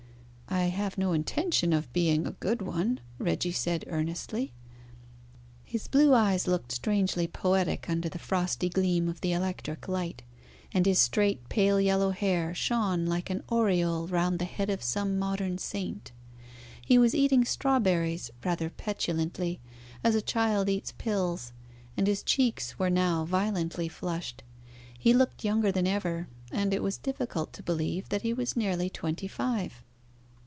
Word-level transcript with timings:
"I 0.53 0.65
have 0.65 0.97
no 0.97 1.13
intention 1.13 1.71
of 1.71 1.91
being 1.93 2.27
a 2.27 2.31
good 2.31 2.61
one," 2.61 2.99
Reggie 3.19 3.53
said 3.53 3.85
earnestly. 3.87 4.51
His 5.63 5.87
blue 5.87 6.13
eyes 6.13 6.45
looked 6.45 6.73
strangely 6.73 7.25
poetic 7.25 7.89
under 7.89 8.09
the 8.09 8.19
frosty 8.19 8.67
gleam 8.67 9.07
of 9.07 9.21
the 9.21 9.31
electric 9.31 9.87
light, 9.87 10.23
and 10.73 10.85
his 10.85 10.99
straight 10.99 11.47
pale 11.47 11.79
yellow 11.79 12.09
hair 12.09 12.53
shone 12.53 13.05
like 13.05 13.29
an 13.29 13.43
aureole 13.49 14.07
round 14.09 14.39
the 14.39 14.45
head 14.45 14.69
of 14.69 14.83
some 14.83 15.17
modern 15.17 15.57
saint. 15.57 16.11
He 16.85 16.97
was 16.97 17.15
eating 17.15 17.45
strawberries 17.45 18.29
rather 18.43 18.69
petulantly, 18.69 19.61
as 20.03 20.15
a 20.15 20.21
child 20.21 20.67
eats 20.67 20.91
pills, 20.91 21.53
and 21.95 22.07
his 22.07 22.21
cheeks 22.23 22.77
were 22.77 22.89
now 22.89 23.23
violently 23.23 23.87
flushed. 23.87 24.43
He 24.99 25.13
looked 25.13 25.45
younger 25.45 25.71
than 25.71 25.87
ever, 25.87 26.27
and 26.51 26.73
it 26.73 26.83
was 26.83 26.97
difficult 26.97 27.53
to 27.53 27.63
believe 27.63 28.09
that 28.09 28.23
he 28.23 28.33
was 28.33 28.57
nearly 28.57 28.89
twenty 28.89 29.29
five. 29.29 29.81